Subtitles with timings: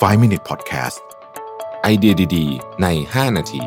[0.00, 0.98] 5 Minute Podcast
[1.82, 3.62] ไอเดียดีๆ ใน 5 นาที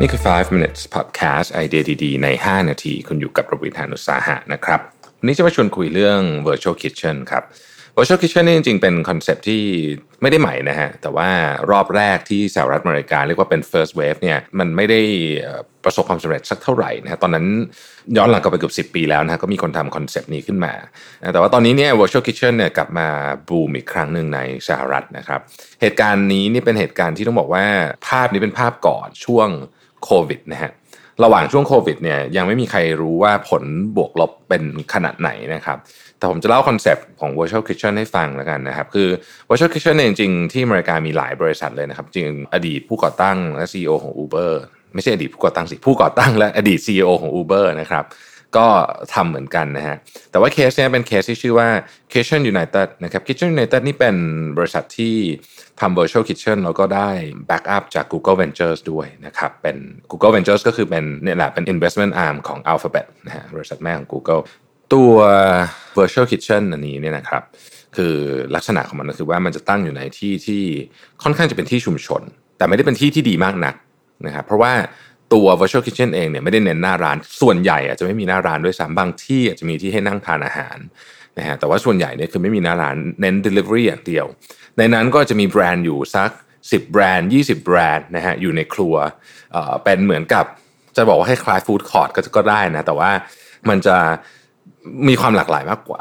[0.00, 4.80] นี่คือ 5 minutes podcast ไอเดียดีๆ ใน 5 นาที คุณอยู่กับประวิทยานุสาหะนะครับ
[5.18, 7.44] วันนี้จะมาชวนคุยเรื่อง virtual kitchen ครับ
[7.96, 9.62] virtual kitchen นี่จริงๆ เป็นคอนเซปที่
[10.22, 11.28] ไม่ได้ใหม่นะฮะ แต่ว่า
[11.70, 15.00] รอบแรกที่สหรัฐอเมริกาเรียกว่าเป็น first wave เนี่ยมันไม่ได้
[15.84, 17.46] ประสบความสำเร็จสักเท่าไหร่นะฮะตอนนั้น
[18.16, 20.72] ย้อนหลังกลับไปเกือบ10 ปีแล้วนะก็มีคนทำ concept นี้ขึ้นมา
[21.32, 23.08] แต่ว่าตอนนี้เนี่ย virtual kitchen เนี่ยกลับมา
[23.48, 25.40] บูมอีกครั้งหนึ่งในสหรัฐนะครับ
[25.80, 27.66] เหตุการณ์นี้นี่เป็นเหตุการณ์ที่ต้องบอกว่า
[28.08, 29.48] ภาพนี้เป็นภาพก่อนช่วง
[30.04, 30.70] โควิดนะฮะ
[31.22, 33.64] ระหว่างช่วงโควิดเนี่ยยังไม่มีใครรู้ว่าผล
[33.96, 34.62] บวกลบเป็น
[34.94, 35.78] ขนาดไหนนะครับ
[36.18, 39.08] แต่ผมจะเล่า concept ของ virtual kitchen ให้ฟังแล้วกันนะครับ คือ
[39.48, 44.52] virtual kitchen จริงๆที่อเมริกามีหลายบริษัทเลยนะครับ จริงอดีตผู้ก่อตั้งและ CEO ของ Uber
[44.94, 48.04] ไม่ใช่อดีตผู้ก่อตั้งสิผู้ก่อตั้งและอดีต CEO ของ Uber นะครับ
[48.56, 48.66] ก็
[49.14, 49.96] ทำเหมือนกันนะฮะ
[50.30, 51.68] แต่ว่าเคสเนี้ยเป็นเคสที่ชื่อว่า
[52.12, 54.16] Kitchen United นะครับ Kitchen United นี่เป็น
[54.58, 55.14] บริษัทที่
[55.80, 57.10] ทำ virtual kitchen แล้วก็ได้
[57.50, 59.76] backup จาก Google Ventures ด้วยนะครับ เป็น
[60.10, 64.42] Google Ventures ก็คือเป็นเนี่ยแหละเป็น investment arm ของ Alphabet นะฮะบริษัทแม่ของ Google
[64.94, 65.12] ตัว
[65.98, 67.42] virtual kitchen อันนี้เนี่ยนะครับ
[67.96, 68.14] คือ
[68.54, 70.62] ลักษณะของมันก็คือว่ามันจะตั้งอยู่ในที่ที่
[71.22, 72.22] ค่อนข้างจะเป็นที่ชุมชน
[72.56, 73.74] แต่ไม่ได้เป็นที่ที่ดีมากนัก
[74.26, 74.72] นะครับเพราะว่า
[75.34, 80.78] ตัว virtual kitchen เองเนี่ยไม่ได้เน้นหน้าร้าน ส่วนใหญ่อาจจะไม่มีหน้าร้านด้วยซ้ำบางที่อาจจะมีที่ให้นั่งทานอาหาร
[81.38, 84.26] นะฮะแต่ว่าส่วนใหญ่เนี่ยคือไม่มีหน้าร้านเน้น delivery อย่างเดียว
[84.78, 88.94] ในนั้นก็จะมีแบรนด์อยู่สัก 10 แบรนด์ 20 แบรนด์นะฮะอยู่ในครัว
[89.52, 90.44] เอ่อเป็นเหมือนกับ
[90.96, 93.10] จะบอกว่าให้คล้าย food court ก็ได้นะแต่ว่า
[93.68, 93.96] มันจะ
[95.08, 96.00] มีความหลากหลายมากกว่า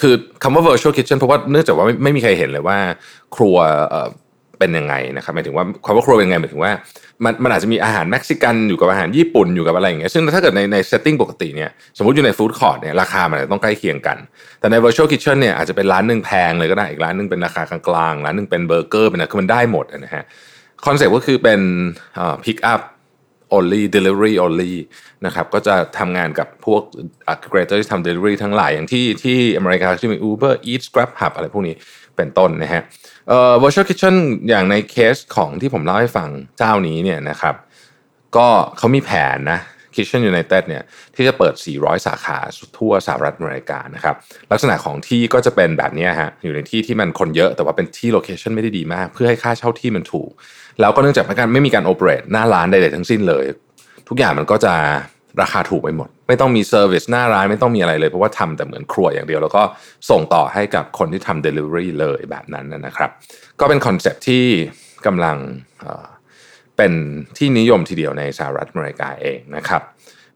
[0.00, 2.78] คือคำว่า virtual kitchen เพราะว่าเนื่องจากว่าไม่ไม่มีใครเห็นเลยว่า
[3.36, 3.56] ครัว
[4.58, 6.72] เป็นยังไงนะครับหมายถึงว่าความว่าครัวเป็นยังไงหมายถึงว่า
[7.24, 14.16] มันมันอาจจะมีอาหารเม็กซิกันอยู่กับอาหารญี่ปุ่นอยู่กับอะไรอย่างเงี้ยซึ่งถ้าเกิดในใน setting ปกติเนี่ยสมมติอยู่ใน food court เนี่ยราคามันต้องใกล้เคียงกัน
[14.60, 20.24] แต่ใน virtual kitchen เนี่ยอาจจะเป็นร้านหนึ่งแพงเลยก็ได้อีกร้านนึงเป็นราคากลางๆร้านนึงเป็นเบอร์เกอร์เป็นอะไรคือมันได้หมดนะฮะ
[20.86, 21.60] concept ก็คือเป็น
[22.18, 22.80] อ่า pick up
[23.56, 24.74] only delivery only
[25.26, 26.82] นะครับก็จะทำงานกับพวก
[27.32, 31.74] aggregator ที่ทำ delivery ทั้งหลาย อย่างที่ที่อเมริกาที่มี Uber Eats Grubhub อะไรพวกนี้
[32.16, 32.82] เป็นต้นนะฮะ
[33.28, 34.14] เอ่อ virtual kitchen
[34.48, 37.54] อย่างในเคสของที่ผมเล่าให้ฟังเจ้านี้เนี่ยนะครับ
[38.36, 38.48] ก็
[38.78, 39.60] เขามีแผนนะ
[39.98, 40.82] Kitchen United เนี่ย
[41.14, 42.38] ที่จะเปิด 400 สาขา
[42.78, 44.16] ทั่วสหรัฐอเมริกานะครับ
[44.52, 50.30] ลักษณะของที่ก็จะเป็นแบบนี้ฮะอยู่ในที่ที่มันคนเยอะแต่ว่าเป็นที่ location ไม่ได้ดีมาก เพื่อให้ค่าเช่าที่มันถูก
[50.80, 53.44] แล้วก็เนื่องจากการไม่มีการ operate หน้าร้านใดๆทั้งสิ้นเลย
[54.08, 54.74] ทุกอย่างมันก็จะ
[55.42, 59.62] ราคาถูกไปหมด ไม่ต้องมี service หน้าร้านไม่ต้องมีอะไรเลยเพราะว่าทำแต่เหมือนครัวอย่างเดียว แล้วก็
[60.10, 63.10] ส่งต่อให้กับคนที่ทำ Delivery เลยแบบนั้นนะครับ
[63.60, 64.44] ก็เป็น concept ที่
[65.06, 65.36] กำลัง
[66.78, 66.92] เป็น
[67.36, 69.82] ที่นิยมทีเดียวในสหรัฐอเมริกาเองนะครับ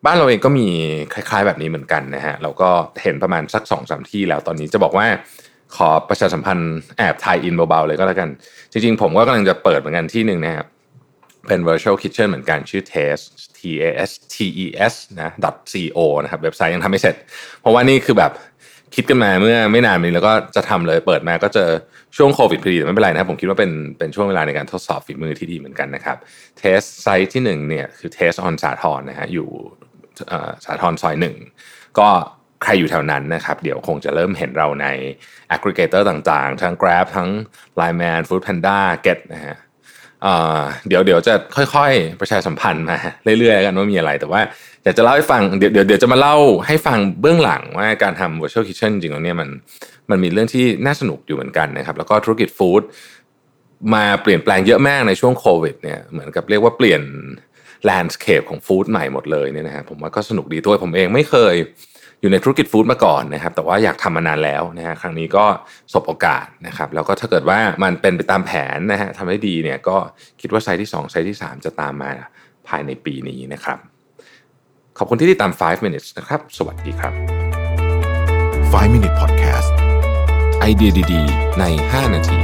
[0.05, 0.69] บ้านเราเองก็มี
[1.15, 2.71] คล้ายๆแบบนี้เหมือนกันนะฮะเราก็
[3.03, 5.07] เห็นประมาณสัก2อสที่แล้วตอนนี้จะบอกว่า
[5.77, 8.29] ขอประชาสัมพันธ์แอบ tie-in เบาๆเลยก็แล้วกัน
[8.73, 10.67] จริงๆ ผมก็กำลังจะเปิดเหมือนกันที่หนึ่งนะครับ
[11.49, 13.27] เป็น virtual kitchen เหมือนกันชื่อ Tastes
[13.59, 15.31] T A S T E S นะ
[15.73, 17.15] .co นะครับเว็บไซต์ยังทำไม่เสร็จ
[17.61, 18.33] เพราะว่านี่คือแบบ
[18.95, 21.71] คิดกันมาเมื่อไม่นานนี้แล้วก็จะทำเลยเปิดมาก็เจอ
[22.17, 26.17] ช่วงโควิดพอดีแต่ไม่เป็นไรนะครับผมคิดว่าเป็นเป็นช่วงเวลาในการทดสอบฝีมือที่ดีเหมือนกันนะครับ
[26.59, 29.49] Tastes site ที่หนึ่งเนี่ยคือ Tastes on สาทรนะฮะอยู่
[30.65, 31.37] สาทรซอยหนึ่ง
[31.99, 32.09] ก็
[32.63, 34.87] ใครอยู่แถวนั้นนะครับ เดี๋ยวคงจะเริ่มเห็นเราใน
[35.55, 37.29] aggregator ต่างๆ ทั้ง Grab ทั้ง
[37.81, 39.57] Line Man Food Panda Get นะฮะ
[40.89, 42.99] เดี๋ยวเดี๋ยวจะค่อยๆ ประชาสัมพันธ์มา
[43.39, 44.41] เรื่อยๆกันว่ามีอะไร แต่ว่า
[44.85, 49.49] อยากจะเล่าให้ฟังเดี๋ยวเดี๋ยวจะมาเล่าให้ฟังเบื้องหลังว่าการทำ virtual kitchen จริงๆแล้วเนี่ยมัน
[50.11, 52.83] มันมีเรื่องที่น่าสนุกอยู่เหมือนกันนะครับ แล้วก็ธุรกิจฟู้ด
[53.95, 57.03] มาเปลี่ยนแปลงเยอะมากในช่วงโควิดเนี่ยเหมือนกับเรียกว่าเปลี่ยน
[57.85, 61.55] landscape ของ food ใหม่หมดเลยเนี่ยนะฮะผมว่าก็สนุกดีตัวผมเองไม่เคย
[62.23, 65.45] อยู่ในธุรกิจ food มาก่อนนะครับ แต่ว่าอยากทำมานานแล้วนะฮะครั้งนี้ก็
[65.93, 69.97] สบโอกาสนะครับ แล้วก็ถ้าเกิดว่ามันเป็นไปตามแผนนะฮะทำได้ดีเนี่ยก็
[70.41, 72.11] คิดว่าไซส์ที่ 2 ไซส์ที่ 3 จะตามมา
[72.69, 73.79] ภายในปีนี้นะครับ
[74.99, 77.13] ขอบคุณที่ติดตาม 5 minutes นะครับ สวัสดีครับ
[78.73, 79.71] 5 Minute Podcast
[80.61, 82.41] ไอเดียดีๆ ใน 5 นาที